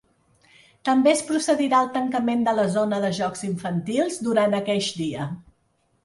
[0.87, 5.29] També es procedirà al tancament de la zona de jocs infantils durant aqueix dia.